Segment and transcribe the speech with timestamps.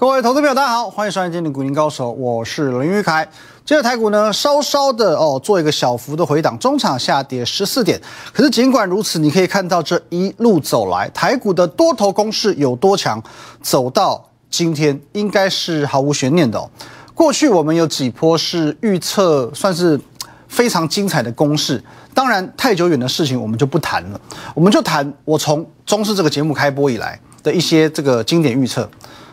[0.00, 3.28] 各位投资朋友，大家好，欢迎收看今天的股林高手，我是林玉凯。
[3.66, 8.00] 今日台股呢，稍稍的哦，做一个小幅的回档，中场下跌十四点。
[8.32, 13.22] 可是尽管如此，你可以看到这一路走来，台股的多头攻势有多强，
[13.60, 16.66] 走到今天应该是毫无悬念的哦。
[17.12, 20.00] 过去我们有几波是预测，算是
[20.48, 21.84] 非常精彩的攻势。
[22.14, 24.18] 当然，太久远的事情我们就不谈了，
[24.54, 28.88] 我们就谈我从中视这个节目开播以来的一些这个经典预测。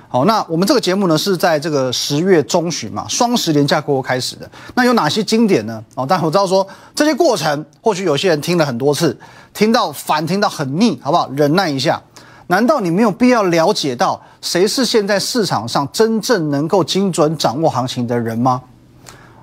[0.09, 4.49] 好，那我们这个节目呢是在这个十月中旬嘛，双十连假过后开始的。
[4.73, 5.83] 那有哪些经典呢？
[5.95, 9.17] 哦，但我知道说这些过程，或许有些人听了很多次，
[9.53, 11.29] 听到烦，听到很腻，好不好？
[11.31, 12.01] 忍耐一下。
[12.47, 18.61] 难道你没有必要了解到谁是现在市场上真正能够精准掌握行情的人吗？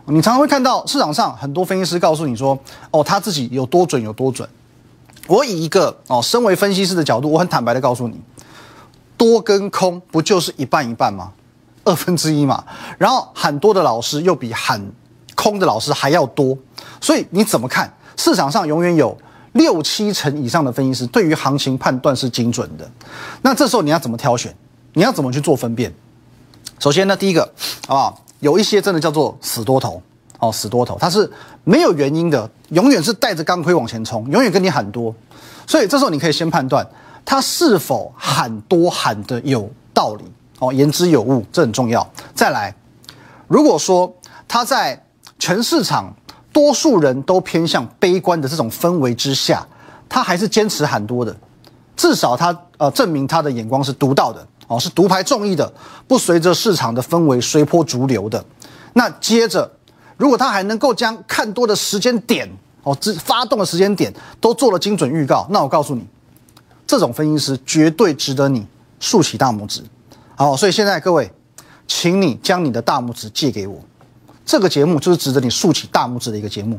[0.06, 2.58] 你常常会看到市场上很多分析师告诉你说，
[2.90, 4.48] 哦，他自己有多准有多准。
[5.26, 8.18] 我以一个哦，身为分析师的角度，我很坦白的告诉你。
[9.16, 11.32] 多跟空不就是一半一半吗？
[11.84, 12.64] 二分之一嘛。
[12.98, 14.80] 然后喊多的老师又比喊
[15.34, 16.56] 空的老师还要多，
[17.00, 17.92] 所以你怎么看？
[18.16, 19.16] 市场上永远有
[19.52, 22.88] 六七成以上的分析师对于行情判断是精准的。
[23.42, 24.54] 那这时候你要怎么挑选？
[24.92, 25.92] 你要怎么去做分辨？
[26.78, 27.42] 首先呢，第一个，
[27.86, 28.24] 好不好？
[28.40, 30.02] 有一些真的叫做死多头
[30.38, 31.30] 哦，死多头，它是
[31.64, 35.14] 没有原因的，永远是带着钢盔往前冲，永远跟你喊多。
[35.66, 36.86] 所以这时候你可以先判断。
[37.24, 40.24] 他是否喊多喊的有道理
[40.58, 42.06] 哦，言之有物，这很重要。
[42.34, 42.74] 再来，
[43.48, 44.12] 如果说
[44.46, 45.02] 他在
[45.38, 46.14] 全市场
[46.52, 49.66] 多数人都偏向悲观的这种氛围之下，
[50.08, 51.34] 他还是坚持喊多的，
[51.96, 55.72] 至少他呃证明他的眼光是独到的哦，是独排众议的，
[56.06, 58.44] 不随着市场的氛围随波逐流的。
[58.92, 59.68] 那接着，
[60.16, 62.48] 如果他还能够将看多的时间点
[62.84, 66.06] 哦，之发动的时间点都做了精准预告，那我告诉你。
[66.86, 68.66] 这种分析师绝对值得你
[69.00, 69.82] 竖起大拇指，
[70.36, 71.30] 好，所以现在各位，
[71.86, 73.78] 请你将你的大拇指借给我。
[74.44, 76.78] 这个节目就是值得你竖起大拇指的一个节目。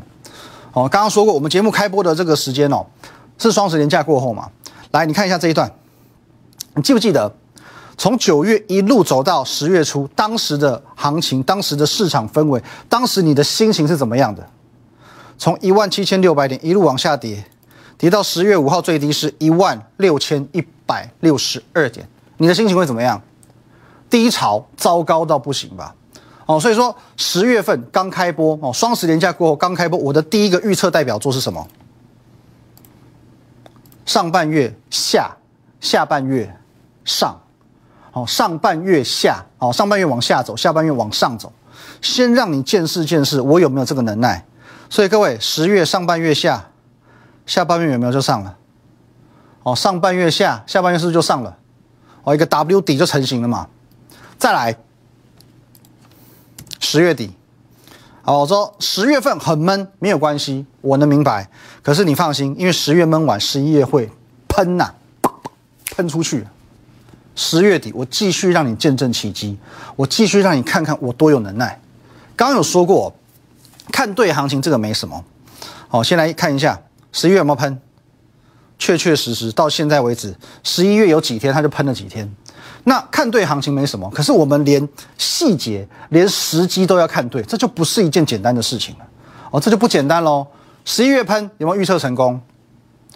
[0.74, 2.85] 哦，刚刚说过，我们节目开播的这个时间哦，
[3.38, 4.50] 是双十连假过后嘛。
[4.91, 5.72] 来，你看一下这一段，
[6.75, 7.34] 你记不记得
[7.97, 14.47] 从九月一路走到十月初，当时的行情、当时的市场氛围、当时你的心情是怎么样的？
[15.38, 17.44] 从一万七千六百点一路往下跌。
[17.97, 22.07] 跌到十月五号最低是一万六千一百六十二点，
[22.38, 23.22] 你的心情会怎么样？
[24.09, 25.95] 低潮，糟糕到不行吧？
[26.45, 31.67] 哦，所以说十月份刚开播哦，双十连假过后刚开播，我的第一个预测代表作是什么？
[34.05, 35.35] 上半月下，
[35.79, 36.55] 下半月
[37.03, 37.39] 上，
[38.11, 41.51] 哦，上半月下，哦，上半月往下走，下半月往上走，
[42.01, 44.45] 先让你见识见识我有没有这个能耐。
[44.89, 46.69] 所以各位，十月上半月下。
[47.45, 48.57] 下半月有没有就上了？
[49.63, 51.57] 哦，上半月下，下半月是不是就上了？
[52.23, 53.67] 哦，一个 W 底就成型了嘛。
[54.38, 54.75] 再来，
[56.79, 57.31] 十月底，
[58.22, 61.50] 好，我说十月份很闷，没有关系，我能明白。
[61.81, 64.09] 可是你放心，因为十月闷完，十一月会
[64.47, 64.94] 喷呐，
[65.95, 66.45] 喷出去。
[67.35, 69.57] 十月底，我继续让你见证奇迹，
[69.95, 71.79] 我继续让你看看我多有能耐。
[72.35, 73.13] 刚刚有说过，
[73.91, 75.23] 看对行情这个没什么。
[75.88, 76.79] 好，先来看一下。
[77.16, 77.80] 十一月有没有喷？
[78.78, 82.30] 确确实实到现在为止，十一月有几天它就喷了几天。
[82.84, 84.86] 那看对行情没什么，可是我们连
[85.18, 89.06] 细节、连时机都要看对，这就不是一件简单的事情了。
[89.50, 90.46] 哦，这就不简单喽。
[90.84, 92.34] 十一月喷有没有预测成功？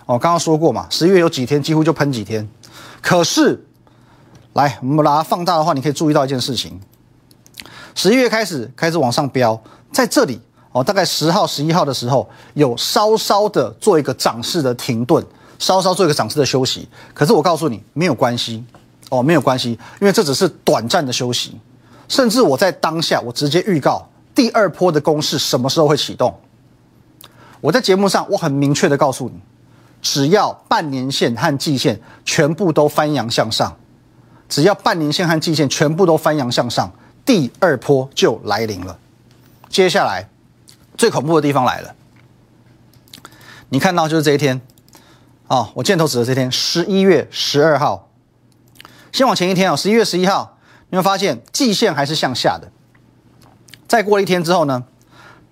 [0.05, 2.47] 哦，刚刚说过嘛，十一月有几天几乎就喷几天。
[3.01, 3.67] 可是，
[4.53, 6.79] 来我们把它放大的话，你可以注意到一件事情：
[7.95, 9.61] 十一月开始开始往上飙，
[9.91, 10.39] 在这里。
[10.71, 15.25] 哦，大概十号、十一号的时候，有稍稍的做一个涨势的停顿，
[15.57, 16.87] 稍稍做一个涨势的休息。
[17.11, 18.63] 可是我告诉你，没有关系，
[19.09, 21.59] 哦，没有关系，因为这只是短暂的休息。
[22.07, 26.39] 甚至我在当下，我直接预告第二波的攻势什么时候会启动。
[27.61, 29.39] 我在节目上，我很明确的告诉你，
[30.03, 33.75] 只要半年线和季线全部都翻阳向上，
[34.47, 36.91] 只要半年线和季线全部都翻阳向上，
[37.25, 38.95] 第二波就来临了。
[39.67, 40.29] 接下来。
[40.99, 41.95] 最恐怖的地方来了，
[43.69, 44.59] 你看到就是这一天，
[45.47, 48.09] 哦，我箭头指的这天，十一月十二号。
[49.13, 50.57] 先往前一天哦，十一月十一号，
[50.89, 52.69] 你会发现季线还是向下的。
[53.87, 54.83] 再过了一天之后呢，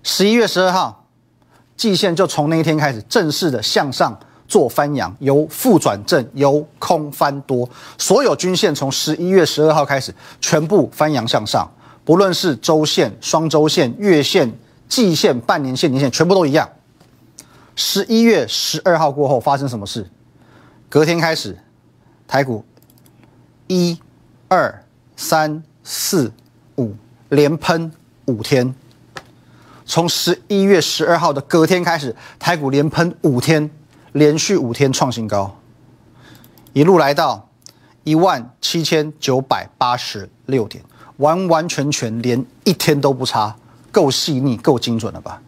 [0.02, 1.06] 十一月十二号，
[1.78, 7.66] 季线就从那一天开始正式的向上做翻阳，由负转正，由空翻多，
[7.96, 11.66] 所有均线从十一月十二号开始全部翻阳向上，
[12.04, 14.52] 不论是周线、双周线、月线。
[14.88, 16.68] 季线、半年线、年线全部都一样。
[17.76, 20.08] 十一月十二号过后发生什么事？
[20.88, 21.58] 隔天开始，
[22.26, 22.64] 台股
[23.66, 24.00] 一、
[24.48, 24.84] 二、
[25.16, 26.32] 三四
[26.76, 26.94] 五，
[27.28, 27.92] 连喷
[28.24, 28.74] 五天。
[29.84, 33.70] 从十一月十二号的隔天开始，台股连喷五天，
[34.12, 35.58] 连续五天创新高，
[36.72, 37.48] 一路来到
[38.04, 40.84] 一万七千九百八十六点，
[41.18, 43.56] 完完全全连一天都不差，
[43.90, 45.40] 够细腻、够精准了吧？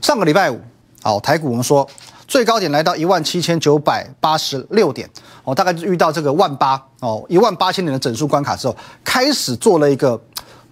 [0.00, 0.60] 上个礼拜五，
[1.02, 1.88] 好，台股我们说
[2.26, 5.08] 最高点来到一万七千九百八十六点，
[5.44, 10.20] 哦，大概就遇到这个万八哦，一万八千点的整数关卡之后，开始做了一个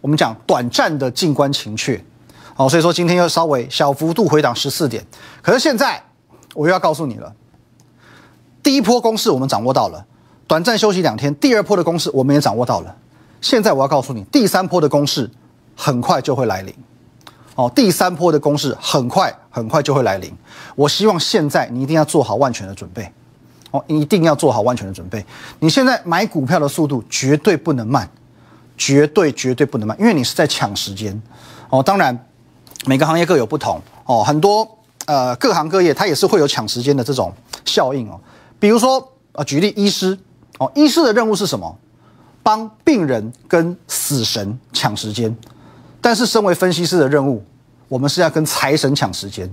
[0.00, 2.02] 我们讲短暂的静观情却。
[2.56, 5.06] 哦，所以说今天又稍微小幅度回档十四点，
[5.40, 6.02] 可是现在
[6.54, 7.32] 我又要告诉你了，
[8.62, 10.04] 第一波攻势我们掌握到了，
[10.48, 12.96] 短暂休息两天，第二波的攻势我们也掌握到了，
[13.40, 15.30] 现在我要告诉你，第三波的攻势
[15.80, 16.74] 很快就会来临，
[17.54, 20.34] 哦，第三波的攻势很快很快就会来临，
[20.74, 23.08] 我希望现在你一定要做好万全的准备，
[23.70, 25.24] 哦，你一定要做好万全的准备，
[25.60, 28.10] 你现在买股票的速度绝对不能慢，
[28.76, 31.22] 绝对绝对不能慢，因为你是在抢时间，
[31.70, 32.18] 哦，当然。
[32.86, 34.66] 每个行业各有不同哦，很多
[35.06, 37.30] 呃各行各业它也是会有抢时间的这种
[37.64, 38.18] 效应哦。
[38.60, 40.16] 比如说呃，举例医师
[40.58, 41.76] 哦，医师的任务是什么？
[42.40, 45.36] 帮病人跟死神抢时间。
[46.08, 47.44] 但是身为分析师的任务，
[47.86, 49.46] 我们是要跟财神抢时间。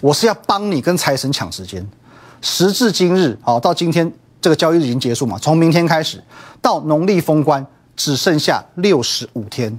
[0.00, 1.88] 我是要帮你跟财神抢时间。
[2.42, 5.38] 时至今日，好到今天这个交易日已经结束嘛？
[5.38, 6.20] 从明天开始
[6.60, 7.64] 到农历封关，
[7.94, 9.78] 只剩下六十五天，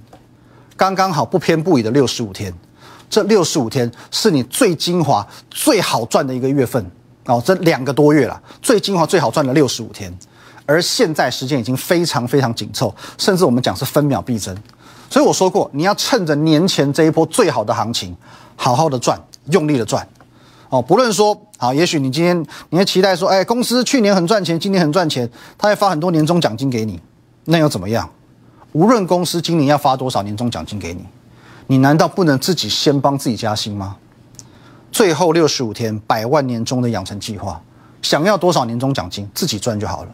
[0.78, 2.54] 刚刚好不偏不倚的六十五天。
[3.10, 6.90] 这六十五天是你最精华、最好赚的一个月份
[7.26, 10.18] 哦，这两个多月了，最精华、最好赚的六十五天。
[10.66, 14.56] 而现在时间已经非常非常紧凑，甚至我们讲是分秒必争。
[15.10, 18.16] 所以我说过，你要趁着年前这一波最好的行情，
[18.56, 19.20] 好好的赚，
[19.52, 20.08] 用力的赚
[20.70, 20.82] 哦。
[20.82, 27.00] 不论说啊，也许你今天你会期待说，哎，公司去年很赚钱，今年很赚钱，他会发很多年终奖金给你，
[27.46, 28.08] 那又怎么样？
[28.74, 31.04] 无论公司今年要发多少年终奖金给你。
[31.66, 33.96] 你难道不能自己先帮自己加薪吗？
[34.92, 37.60] 最后六十五天百万年终的养成计划，
[38.04, 40.10] 想要多少年终奖金，自己赚就好了。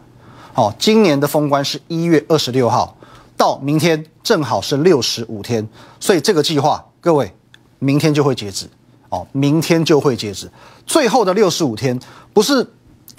[0.54, 2.95] 好，今年的封关是一月二十六号，
[3.36, 5.66] 到明天正好是六十五天，
[6.00, 7.32] 所以这个计划各位
[7.78, 8.68] 明天就会截止。
[9.08, 10.50] 哦，明天就会截止。
[10.84, 11.96] 最后的六十五天，
[12.32, 12.66] 不是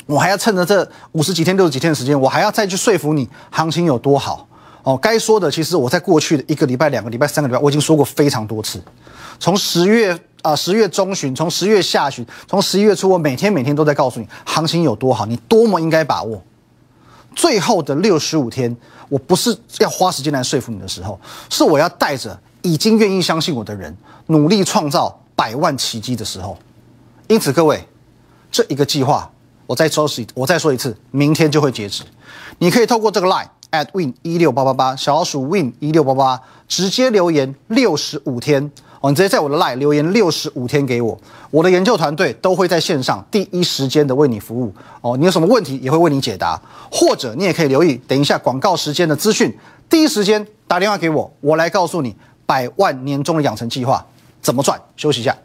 [0.06, 4.46] 我还要趁着这五十几天、六十几天的时间，我还要再去说服你行情有多好。
[4.84, 8.81] 哦，该说的其实我在过去的一个礼拜、两个礼拜、三个礼拜，我已经说过非常多次。
[9.40, 16.44] 从十月啊，十月中旬，从十月下旬，从十一月初，我每天每天都在告诉你行情有多好，你多么应该把握。
[17.38, 18.75] 最后的六十五天，
[19.10, 21.19] 我不是要花时间来说服你的时候，
[21.51, 23.95] 是我要带着已经愿意相信我的人，
[24.25, 26.57] 努力创造百万奇迹的时候。
[27.28, 27.88] 因此，各位，
[28.51, 29.31] 这一个计划，
[29.68, 32.04] 我再说一，我再说一次，明天就会截止。
[32.57, 33.48] 你可以透过这个 line。
[33.72, 41.18] at win 一六八八八小老鼠 win 一六八八直接留言六十五天哦，你直接在我的 line 留言六十五天给我，
[41.52, 45.16] 我的研究团队都会在线上第一时间的为你服务哦。
[45.18, 46.60] 你有什么问题也会为你解答，
[46.92, 49.56] 或者你也可以留意等一下广告时间的资讯，
[49.90, 52.16] 第一时间打电话给我，我来告诉你
[52.46, 54.06] 百万年终的养成计划
[54.42, 54.82] 怎么赚。
[54.96, 55.38] 休息一下。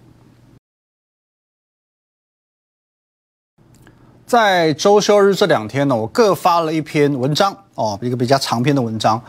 [4.25, 9.23] 在周休日这两天呢，我各发了一篇文章哦，一个比较长篇的文章。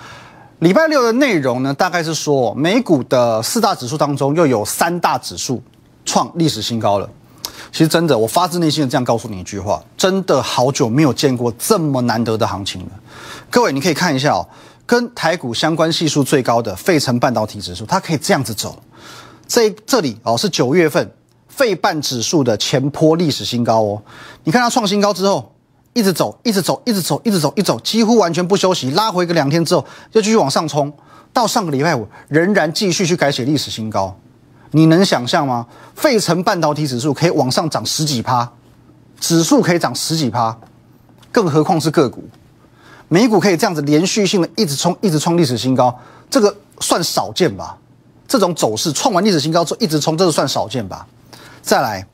[0.63, 5.61] 礼拜六的内容呢，大概是说美股的四大指数当中，又有三大指数
[6.05, 7.09] 创历史新高了。
[7.69, 12.91] 其实真的，我发自内心的这样告诉你一句话：真的好久没有见过这么难得的行情了。
[13.49, 14.47] 各位，你可以看一下哦，
[14.85, 18.81] 跟台股相关系数最高的费城半导体指数，它可以这样子走。
[19.45, 21.11] 这这里哦，是九月份。
[21.49, 24.01] 费半指数的前坡历史新高哦，
[24.43, 25.52] 你看它创新高之后，
[25.93, 30.91] 一直走，一直走，一直走，一直走，一走，几乎完全不休息，拉回个两天之后，又继续往上冲，
[31.31, 34.17] 到上个礼拜五仍然继续去改写历史新高，
[34.71, 35.67] 你能想象吗？
[35.95, 38.51] 费城半导体指数可以往上涨十几趴，
[39.19, 40.57] 指数可以涨十几趴，
[41.31, 42.23] 更何况是个股，
[43.07, 45.95] 美股可以这样子连续性的一直冲，一直创历史新高，
[46.29, 47.77] 这个算少见吧？
[48.27, 51.05] 这种走势创完历史新高之后一直冲，这个算少见吧？
[51.61, 52.07] 再来，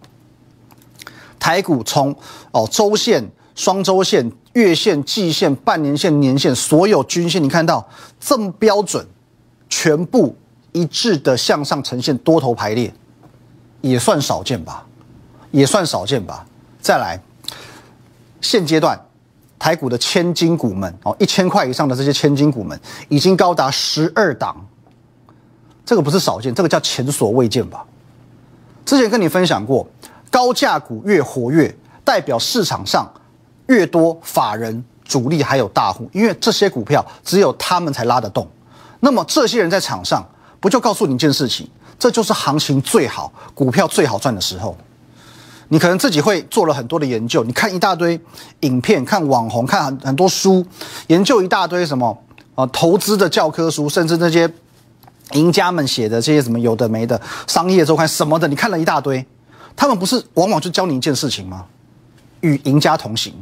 [1.40, 2.14] 台股从
[2.52, 3.26] 哦周线、
[3.60, 7.86] 双周线、月线、季线、半年线、年线，所有均线，你看到
[8.18, 9.06] 这么标准，
[9.68, 10.34] 全部
[10.72, 12.90] 一致的向上呈现多头排列，
[13.82, 14.86] 也算少见吧？
[15.52, 16.46] 也算少见吧？
[16.80, 17.22] 再来，
[18.40, 18.98] 现阶段
[19.60, 24.56] 台股的千金股们哦，一千块以上的这些千金股们，已经高达十二档，
[25.86, 27.86] 这个不是少见，这个叫前所未见吧？
[28.86, 29.86] 之前跟你分享过，
[30.32, 33.06] 高价股越活跃，代表市场上
[33.70, 38.48] 越多法人主力还有大户，因为这些股票只有他们才拉得动。
[39.00, 40.28] 那么这些人在场上，
[40.60, 41.68] 不就告诉你一件事情？
[41.98, 44.76] 这就是行情最好、股票最好赚的时候。
[45.68, 48.20] 你可能自己会做了很多的研究，你看一大堆
[48.62, 50.66] 影片、看网红、看很很多书，
[51.08, 52.18] 研究一大堆什么
[52.56, 54.52] 啊投资的教科书，甚至那些
[55.34, 59.24] 赢家们写的这些什么有的没的商业周刊什么的，你看了一大堆，
[59.76, 61.66] 他们不是往往就教你一件事情吗？
[62.42, 63.34] 与赢家同行。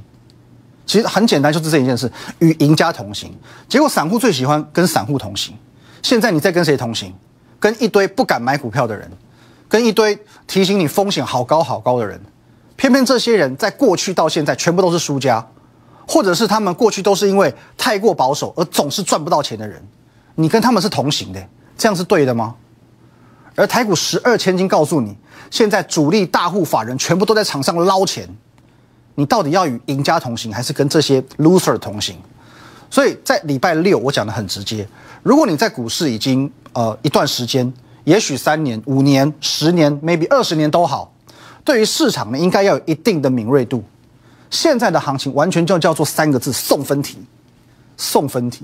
[0.87, 3.31] 其实很简单，就是这一件事，与赢家同行。
[3.69, 5.53] 结果散户最喜欢跟散户同行。
[6.01, 7.13] 现在你在跟谁同行？
[7.59, 9.11] 跟一堆不敢买股票的人。
[9.69, 10.17] 跟一堆
[10.47, 12.17] 提醒你风险好高好高的人，
[12.77, 15.45] 偏偏这些人在过去到现在全部都是输家，
[16.07, 19.85] 或者是他们过去都是因为太过保守而总是赚不到钱的人，
[20.35, 22.55] 你跟他们是同行的，这样是对的吗？
[23.55, 25.17] 而台股十二千金告诉你，
[25.51, 28.25] 现在主力大户法人全部都在场上捞钱，
[29.17, 32.15] 你到底要与赢家同行，还是跟这些 loser 同行？
[32.89, 34.87] 所以在礼拜六我讲的很直接，
[35.23, 37.73] 如果你在股市已经呃一段时间。
[38.07, 41.11] 也许三年、五年、十年，maybe 二十年都好。
[41.65, 43.83] 对于市场呢，应该要有一定的敏锐度。
[44.49, 47.17] 现在的行情完全就叫做三个字：送分题。
[47.97, 48.63] 送分题，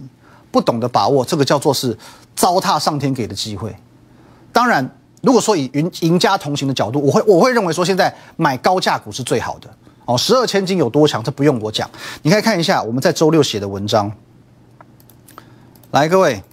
[0.50, 1.98] 不懂得把握，这个叫做是
[2.33, 3.75] 糟蹋上天给的机会。
[4.53, 4.89] 当然，
[5.22, 9.69] 如果说以赢赢家同行的角度，我会我会认为说，现在买高价股是最好的。
[10.05, 11.89] 哦，十二千金有多强，这不用我讲。
[12.22, 14.12] 你可以看一下我们在周六写的文章。
[15.91, 16.43] 来，各位，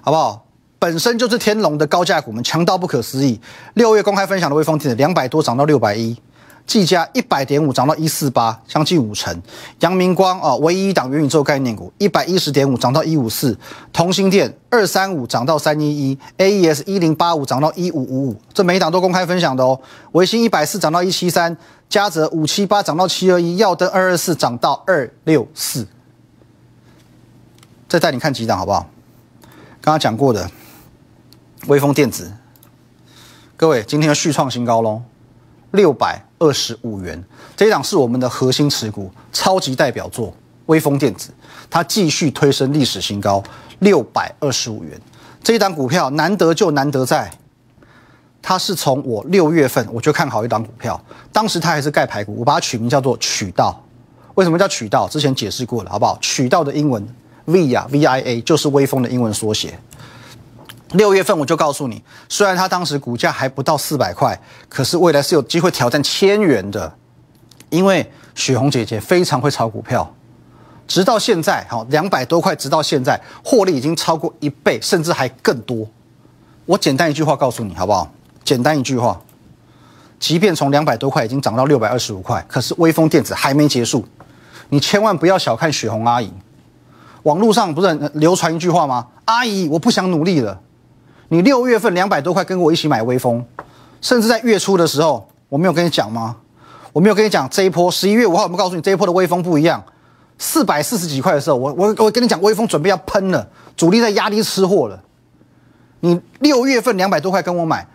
[0.00, 0.44] 好不好？
[0.78, 3.40] 本身就是天龙的高价股，们强到不可思议。
[3.74, 6.20] 六月公开分享的微风电子两百多涨到六百一，
[6.66, 9.42] 技嘉一百点五涨到一四八，将近五成。
[9.80, 13.58] 阳明光啊，唯一一档元宇宙概念股一百一十点五涨到一五四，
[13.92, 19.78] 同心电二三五涨到三一一，AES 一零八五涨到一五五五，这每一档都公开分享的哦。
[20.12, 21.56] 维新一百四涨到一七三，
[21.88, 25.86] 嘉泽五七八涨到七二一，耀登二二四涨到二六四。
[27.88, 28.86] 再带你看几档好不好？
[29.80, 30.50] 刚刚讲过的。
[31.68, 32.32] 微风电子，
[33.56, 35.02] 各位，今天要续创新高喽，
[35.70, 37.22] 六百二十五元。
[37.56, 40.34] 这一档是我们的核心持股，超级代表作。
[40.66, 41.30] 微风电子，
[41.68, 43.42] 它继续推升历史新高，
[43.80, 45.00] 六百二十五元。
[45.42, 47.30] 这一档股票难得就难得在，
[48.40, 50.98] 它是从我六月份我就看好一档股票，
[51.32, 53.78] 当时它还是盖牌股，我把它取名叫做渠道。
[54.34, 55.08] 为什么叫渠道？
[55.08, 56.16] 之前解释过了，好不好？
[56.20, 57.06] 渠道的英文
[57.46, 59.78] V 呀 V I A 就是微风的英文缩写。
[60.92, 66.92] 六月份我就告诉你，虽然它当时股价还不到四百块，可是未来是有机会挑战千元的，
[67.70, 70.14] 因为雪红姐姐非常会炒股票，
[70.86, 75.86] 直到现在，好两百多块，直到现在获利已经超过一倍，甚至还更多。
[76.66, 78.12] 我简单一句话告诉你，好不好？
[78.44, 79.20] 简单一句话，
[80.18, 84.04] 即便从两百多块已经涨到六百二十五块，可是微风电子还没结束，
[84.68, 86.30] 你千万不要小看雪红阿姨。
[87.22, 89.06] 网络上不是流传一句话吗？
[89.24, 90.60] 阿姨，我不想努力了。
[91.32, 93.42] 你六月份两百多块跟我一起买微风，
[94.02, 96.36] 甚至在月初的时候，我没有跟你讲吗？
[96.92, 99.82] 我没有跟你讲这一波十一月五号，有没有告诉你这一波的微风不一样？
[100.36, 105.02] 四百四十几块的时候，我我我跟你讲，微风准备要喷了，主力在压低吃货了。
[106.00, 107.86] 你六月份两百多块跟我买，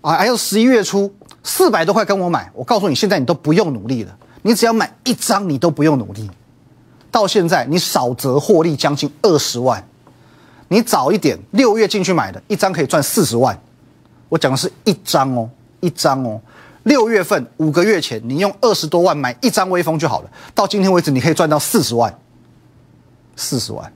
[0.00, 6.30] 啊，还有十一月初四百多块跟我买，我告诉你，现在你都不用努力了，你只要买一张，你都不用努力。
[7.10, 9.86] 到现在你少则获利将近二十万。
[10.68, 13.58] 你早一点，六月进去买的一张可以赚四十万。
[14.28, 15.48] 我讲的是一张哦，
[15.80, 16.40] 一张哦。
[16.84, 20.30] 六月份五个月前，你用二十多万买一张微风就好了。
[20.54, 22.18] 到今天为止，你可以赚到四十万，
[23.36, 23.90] 四十万，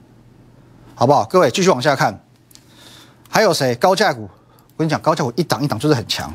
[0.95, 1.23] 好不好？
[1.25, 2.23] 各位继续往下看，
[3.29, 3.75] 还有谁？
[3.75, 6.31] 高价股，我跟你讲，高价股一档一档就是很强。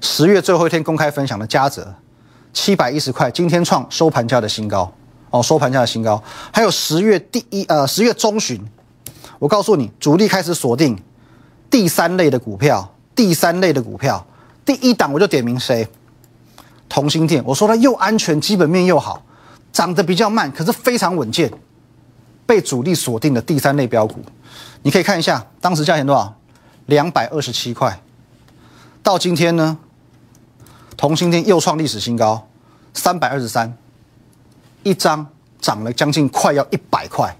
[0.00, 1.92] 十月最后一天公开分享的嘉泽，
[2.52, 4.92] 七百一十块，今天创收盘价的新高
[5.30, 6.22] 哦，收盘价的新高。
[6.52, 8.64] 还有十月第一呃，十月中旬。
[9.38, 11.00] 我告诉你，主力开始锁定
[11.70, 14.26] 第三类的股票，第三类的股票，
[14.64, 15.86] 第一档我就点名谁？
[16.88, 17.42] 同心电。
[17.44, 19.22] 我说它又安全，基本面又好，
[19.72, 21.52] 涨得比较慢，可是非常稳健，
[22.46, 24.20] 被主力锁定的第三类标股。
[24.82, 26.34] 你可以看一下，当时价钱多少？
[26.86, 28.00] 两百二十七块。
[29.02, 29.78] 到今天呢，
[30.96, 32.48] 同心电又创历史新高，
[32.92, 33.76] 三百二十三，
[34.82, 35.26] 一张
[35.60, 37.36] 涨了将近快要一百块，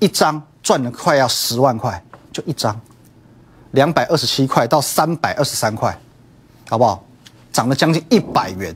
[0.00, 0.42] 一张。
[0.62, 2.02] 赚了快要十万块，
[2.32, 2.80] 就一张，
[3.72, 5.98] 两百二十七块到三百二十三块，
[6.68, 7.04] 好不好？
[7.52, 8.74] 涨了将近一百元，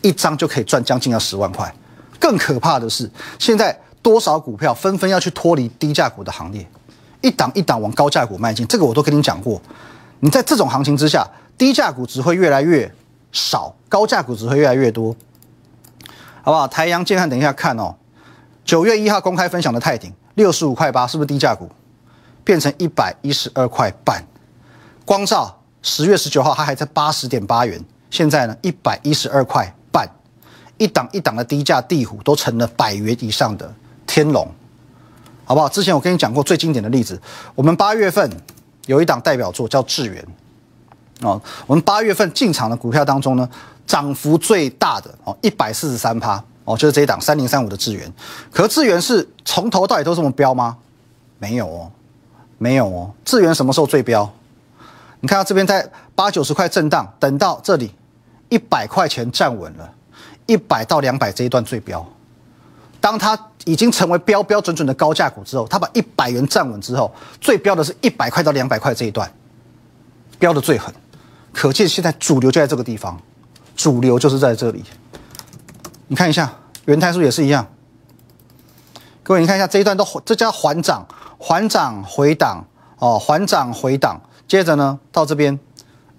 [0.00, 1.74] 一张就可以赚将近要十万块。
[2.18, 6.66] 更可怕的是，现在多少股票纷纷要去脱离低价股的行列，
[7.20, 8.66] 一档一档往高价股迈进。
[8.66, 9.60] 这个我都跟你讲过。
[10.20, 11.28] 你在这种行情之下，
[11.58, 12.90] 低价股只会越来越
[13.32, 15.14] 少，高价股只会越来越多，
[16.42, 16.66] 好不好？
[16.66, 17.94] 台阳建汉，等一下看哦。
[18.64, 21.68] 九月一号公开分享的泰鼎六十五块八，是不是低价股？
[22.44, 24.24] 变成一百一十二块半。
[25.04, 30.08] 光照十月十九号它还在八十点八元，现在呢一百一十二块半，
[30.78, 33.72] 一档一档的低价地虎都成了百元以上的
[34.06, 34.48] 天龙，
[35.44, 35.68] 好不好？
[35.68, 37.20] 之前我跟你讲过最经典的例子，
[37.54, 38.30] 我们八月份
[38.86, 40.24] 有一档代表作叫智源，
[41.22, 43.48] 哦，我们八月份进场的股票当中呢，
[43.86, 46.44] 涨幅最大的哦一百四十三趴。
[46.66, 48.12] 哦，就是这一档三零三五的智源，
[48.50, 50.76] 可智源是从头到尾都这么标吗？
[51.38, 51.90] 没有哦，
[52.58, 53.10] 没有哦。
[53.24, 54.30] 智源什么时候最标？
[55.20, 57.94] 你看到这边在八九十块震荡，等到这里
[58.48, 59.88] 一百块钱站稳了，
[60.46, 62.04] 一百到两百这一段最标。
[63.00, 69.32] 当它已经成为标标准准的高价股之后，它把一百元站稳之后，最标的是一百块到两百块这一段，
[70.38, 70.92] 标的最狠。
[71.52, 73.16] 可见现在主流就在这个地方，
[73.76, 74.82] 主流就是在这里。
[76.08, 76.52] 你看一下，
[76.84, 77.66] 元泰数也是一样。
[79.22, 81.04] 各位，你看一下这一段都这叫缓涨，
[81.38, 82.64] 缓涨回档
[82.98, 84.20] 哦，缓涨回档。
[84.46, 85.58] 接着呢，到这边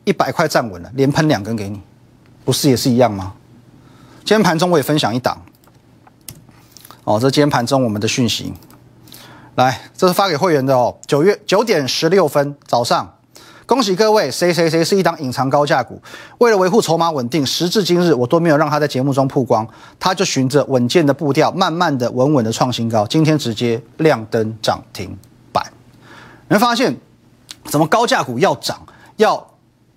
[0.03, 1.82] 一百块站稳了，连喷两根给你，
[2.44, 3.34] 不是也是一样吗？
[4.25, 5.41] 今天盘中我也分享一档。
[7.06, 8.53] 哦，这今天盘中我们的讯息，
[9.56, 10.98] 来，这是发给会员的哦。
[11.08, 13.16] 九月九点十六分早上。
[13.67, 16.01] 恭喜各位，谁谁谁是一档隐藏高价股？
[16.38, 19.67] 为了维护筹码稳定，时至今日我都没有让他在节目中曝光，
[20.00, 23.05] 他就循着稳健的步调，慢慢的、稳稳的创新高。
[23.05, 25.13] 今天直接亮灯涨停
[25.51, 25.62] 板，
[26.47, 26.95] 你会发现，
[27.65, 28.79] 怎么高价股要涨、
[29.17, 29.45] 要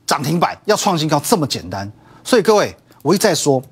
[0.05, 1.89] 涨停板、要创新高这么简单？
[2.25, 3.62] 所以各位，我一再说，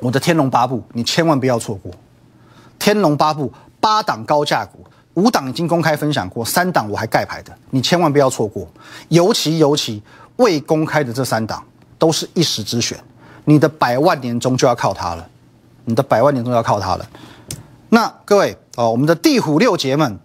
[0.00, 1.92] 我的天龙八部你千万不要错过，
[2.80, 4.84] 天龙八部八档高价股。
[5.20, 8.66] 五档已经公开分享过，三档我还盖牌的，你千万不要错过。
[9.08, 10.02] 尤其尤其
[10.36, 11.62] 未公开的这三档，
[11.98, 12.98] 都是一时之选。
[13.44, 15.28] 你的百万年终就要靠它了，
[15.84, 17.06] 你的百万年终要靠它了。
[17.90, 20.18] 那各位哦，我们的地虎六杰们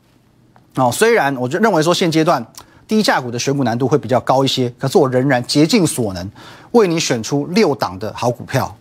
[0.76, 2.46] 哦，虽然我就认为说现阶段
[2.88, 6.32] 低价股的选股难度会比较高一些，可是我仍然竭尽所能
[6.72, 8.76] 为你选出六档的好股票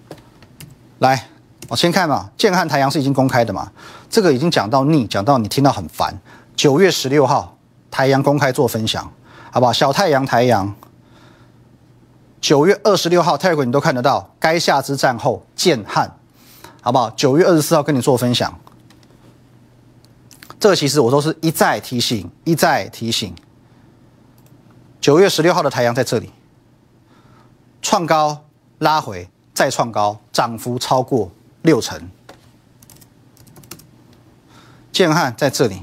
[1.01, 1.29] 来。
[1.75, 3.71] 先看嘛，建汉太阳是已经公开的嘛，
[4.11, 6.19] 这个已经讲到腻，讲到你听到很烦。
[6.55, 7.57] 九月十六号，
[7.91, 9.13] 太阳公开做分享，
[9.51, 9.73] 好不好？
[9.73, 10.75] 小太阳太阳，
[12.41, 14.35] 九月二十六号，泰国你都看得到。
[14.39, 16.17] 该下之战后，建汉，
[16.81, 17.11] 好不好？
[17.11, 18.59] 九月二十四号跟你做分享，
[20.61, 23.35] 这个其实我都是一再提醒，一再提醒。
[25.01, 26.31] 九月十六号的太阳在这里，
[27.83, 28.45] 创高
[28.79, 31.31] 拉回，再创高，涨幅超过。
[31.65, 31.99] 六成，
[34.93, 35.81] 建汉在这里，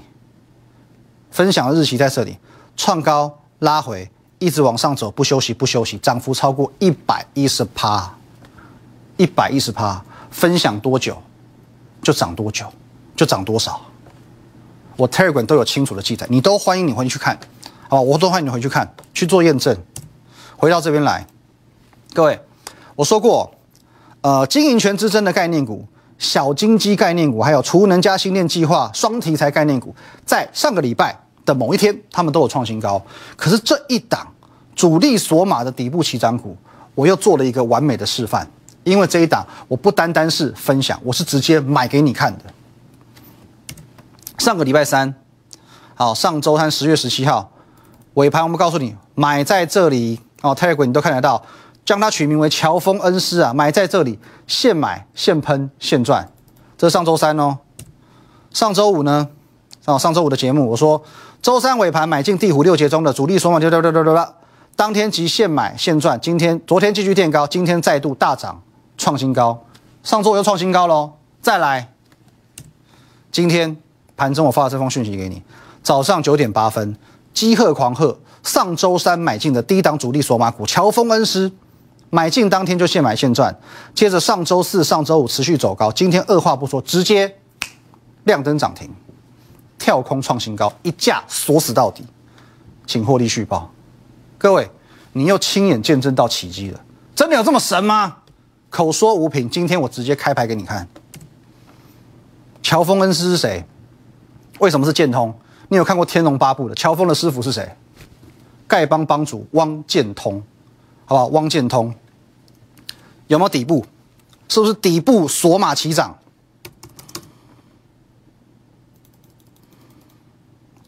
[1.31, 2.37] 分享的日期在这里，
[2.77, 8.15] 创高拉回，一直往上走，不休息不休息，涨幅超过一百一十趴，
[9.17, 11.19] 一百一十趴，分享多久
[12.03, 12.71] 就涨多久，
[13.15, 13.81] 就涨多少，
[14.95, 17.35] 我 Telegram 都有清楚的记载，你都欢迎你回去看，
[17.89, 18.01] 好吧？
[18.01, 19.75] 我都欢迎你回去看，去做验证。
[20.57, 21.25] 回到这边来，
[22.13, 22.39] 各位，
[22.95, 23.51] 我说过。
[24.21, 25.83] 呃，经营权之争的概念股、
[26.19, 33.03] 小金鸡概念股，还有储能加新电计划双题材概念股，在上个礼拜的某一天，他们都有创新高。
[33.35, 34.27] 可是这一档
[34.75, 36.55] 主力索马的底部起涨股，
[36.93, 38.47] 我又做了一个完美的示范。
[38.83, 42.43] 因为这一档我不单单是分享，我是直接买给你看的。
[44.37, 45.13] 上个礼拜三，
[45.95, 47.51] 好，上周三十月十七号
[48.15, 51.43] 尾盘，我们告诉你买在这里哦，Telegram 你都看得到。
[51.83, 56.31] 将它取名为乔峰恩师啊，买在这里，现买现喷现赚。
[56.77, 57.57] 这是上周三哦，
[58.51, 59.29] 上周五呢？
[59.85, 61.03] 哦，上周五的节目我说，
[61.41, 64.33] 周三尾盘买进地虎六节中的主力索马，丢丢丢丢丢
[64.75, 66.19] 当天即现买现赚。
[66.21, 68.61] 今天昨天继续垫高，今天再度大涨
[68.97, 69.65] 创新高，
[70.03, 71.13] 上周又创新高喽。
[71.41, 71.91] 再来，
[73.31, 73.75] 今天
[74.15, 75.41] 盘中我发了这封讯息给你，
[75.83, 76.95] 早上九点八分，
[77.33, 81.51] 鸡鹤狂贺，上周三买进的低档主力索马股乔峰恩师。
[82.11, 83.57] 买进当天就现买现赚，
[83.95, 87.37] 接着上周四、上周五持续走高，今天二话不说直接
[88.25, 88.93] 亮灯涨停，
[89.79, 92.03] 跳空创新高，一架锁死到底，
[92.85, 93.71] 请获利续报。
[94.37, 94.69] 各位，
[95.13, 96.81] 你又亲眼见证到奇迹了，
[97.15, 98.17] 真的有这么神吗？
[98.69, 100.85] 口说无凭，今天我直接开牌给你看。
[102.61, 103.63] 乔峰恩师是谁？
[104.59, 105.33] 为什么是剑通？
[105.69, 106.75] 你有看过《天龙八部》的？
[106.75, 107.73] 乔峰的师傅是谁？
[108.67, 110.43] 丐帮帮主汪剑通，
[111.11, 111.27] 好不好？
[111.27, 111.93] 汪建通。
[113.27, 113.85] 有没有底部？
[114.47, 116.17] 是不是底部锁码起涨？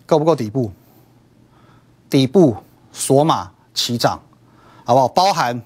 [0.06, 0.72] 够不够底部？
[2.10, 2.56] 底部
[2.94, 4.22] 锁码起涨，
[4.86, 5.10] 好不好？
[5.10, 5.62] 包含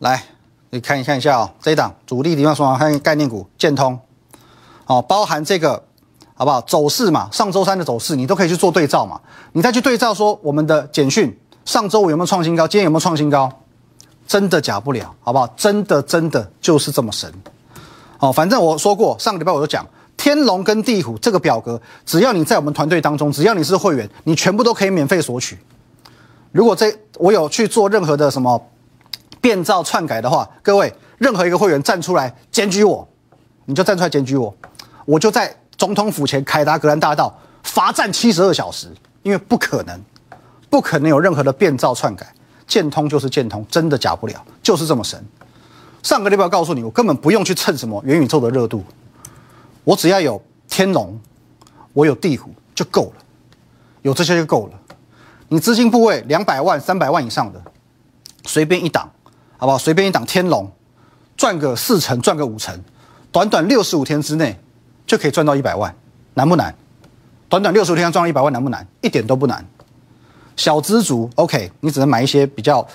[0.00, 0.24] 来，
[0.70, 4.00] 你看一看一下哦，这一档主力地方锁码看概念股建通，
[4.86, 5.84] 哦，包含这个
[6.34, 6.60] 好不好？
[6.62, 9.20] 走势嘛，上周三的走势你都可以去做对照嘛，
[9.52, 13.50] 你再去对照说我们的简讯上周五有没有创新高，今天有没有创新高？
[14.26, 15.46] 真的假不了，好不好？
[15.56, 17.32] 真的真的就是这么神。
[18.18, 19.86] 哦，反正我说过，上个礼拜我就讲。
[20.14, 25.58] 天龙跟地虎这个表格，只要你在我们团队当中，只要你是会员，你全部都可以免费索取。
[26.52, 28.70] 如果这我有去做任何的什么
[29.40, 33.08] 变造篡改的话，各位任何一个会员站出来检举我，
[33.64, 34.54] 你就站出来检举我，
[35.06, 38.86] 我就在总统府前凯达格兰大道罚站七十二小时，
[39.24, 40.00] 因为不可能，
[40.72, 42.26] 不可能有任何的变造篡改，
[42.66, 45.22] 建通就是建通，真的假不了，就是这么神。
[46.02, 48.82] 上个礼拜告诉你，我根本不用去蹭什么元宇宙的热度。
[49.84, 51.20] 我只要有天龙，
[51.92, 53.22] 我有地虎就够了，
[54.00, 54.80] 有这些就够了。
[55.48, 57.62] 你资金部位两百万、三百万以上的，
[58.46, 59.10] 随便一档，
[59.58, 59.76] 好不好？
[59.76, 60.72] 随便一档天龙，
[61.36, 62.82] 赚个四成，赚个五成，
[63.30, 64.58] 短短六十五天之内
[65.06, 65.94] 就可以赚到一百万，
[66.32, 66.74] 难不难？
[67.50, 68.88] 短短六十五天赚到一百万难不难？
[69.02, 69.62] 一点都不难。
[70.56, 72.86] 小资族，OK，你只能买一些比较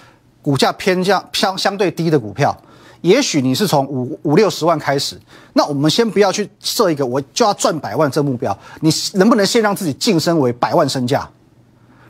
[0.41, 2.55] 股价偏向相相对低的股票。
[3.01, 5.19] 也许你是从五五六十万开始，
[5.53, 11.29] 那我们先不要去设一个我就要赚百万这目标，你能不能先让自己晋升为百万身价？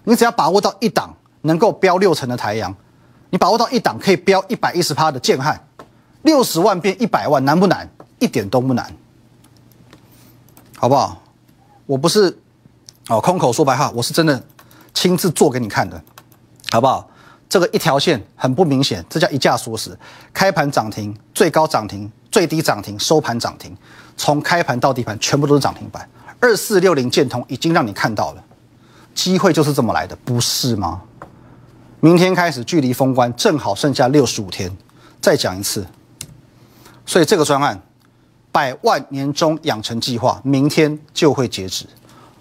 [0.05, 2.73] 你只要把握到一档能够标六成的台阳，
[3.29, 5.62] 你把握到一档可以标一百一十趴的建汉，
[6.21, 7.88] 六十万变一百万难不难？
[8.19, 8.91] 一点都不难，
[10.77, 11.21] 好不好？
[11.86, 12.36] 我不是
[13.10, 14.41] 哦空口说白话，我是真的
[14.97, 16.03] 亲自做给你看的，
[16.71, 17.07] 好不好？
[17.47, 19.95] 这个一条线很不明显，这叫一价锁死。
[20.33, 23.77] 开盘涨停，最高涨停，最低涨停，收盘涨停，
[24.17, 26.10] 从开盘到地盘全部都是涨停板。
[26.39, 28.43] 二四六零建通已经让你看到了，
[29.13, 31.03] 机会就是这么来的，不是吗？
[31.99, 34.75] 明天开始距离封关正好剩下六十五天，
[35.21, 35.86] 再讲一次。
[37.05, 37.79] 所以这个专案
[38.51, 41.86] 百万年终养成计划明天就会截止，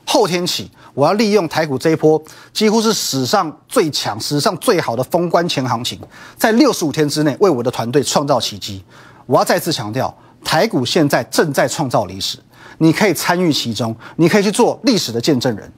[0.06, 0.70] 后天起。
[0.94, 2.20] 我要利用台股这一波
[2.54, 6.00] 几乎是史上最强、史上最好的封关前行情，
[6.38, 8.82] 在六十五天之内为我的团队创造奇迹。
[9.26, 12.38] 我要再次强调，台股现在正在创造历史，
[12.78, 15.70] 你可以参与其中，你可以去做历史的见证人。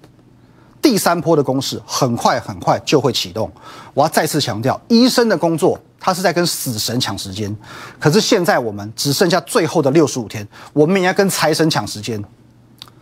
[0.81, 3.51] 第三波的攻势很快很快就会启动。
[3.95, 7.53] 我要再次强调，医生的工作他是在跟死神抢时间，
[7.99, 12.23] 可是现在我们只剩下最后的六十五天，我们也要跟财神抢时间。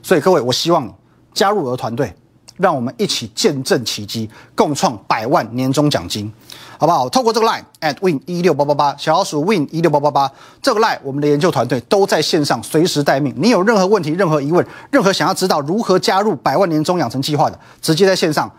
[0.03, 0.91] 所以各位，我希望你。
[1.37, 2.13] 加入我的团队，
[2.57, 6.33] 让我们一起见证奇迹，共创百万年终奖金，
[6.79, 7.07] 好不好？
[7.11, 13.35] 透过这个 line at win 一六八八八，小老鼠 win 一六八八八，这个 line 我们的研究团队都在线上随时待命。
[13.37, 18.51] 你有任何问题、任何疑问、任何想要知道如何加入百万年终养成计划的，直接在线上，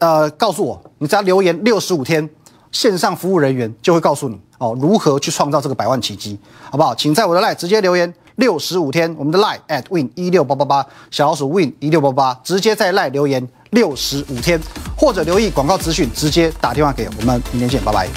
[0.00, 2.28] 呃，告诉我，你只要留言六十五天，
[2.72, 6.36] 线上服务人员就会告诉你哦，如何去创造这个百万奇迹，
[6.68, 6.92] 好不好？
[6.92, 8.12] 请在我的 line 直接留言。
[8.36, 14.60] 六十五天，我们的 line at win 一六八八八，小老鼠 win 一六八八，直接在 line 留言六十五天，
[14.96, 18.08] 或者留意广告资讯，直接打电话给我们，明天见，拜拜。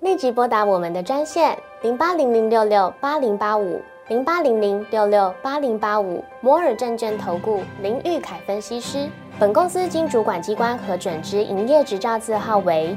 [0.00, 9.08] 立即拨打我们的专线零八零零六六八零八五零八零零六六八零八五摩尔证券投顾林玉凯分析师。
[9.38, 12.96] 本公司经主管机关核准之营业执照字号为